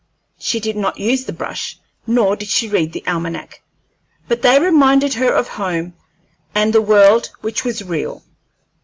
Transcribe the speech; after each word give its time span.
She 0.39 0.59
did 0.59 0.75
not 0.77 0.97
use 0.97 1.25
the 1.25 1.31
brush, 1.31 1.77
nor 2.07 2.35
did 2.35 2.47
she 2.47 2.67
read 2.67 2.91
the 2.91 3.03
almanac, 3.05 3.61
but 4.27 4.41
they 4.41 4.59
reminded 4.59 5.13
her 5.13 5.31
of 5.31 5.47
home 5.49 5.93
and 6.55 6.73
the 6.73 6.81
world 6.81 7.29
which 7.41 7.63
was 7.63 7.83
real. 7.83 8.23